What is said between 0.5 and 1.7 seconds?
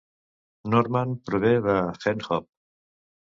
Norman prové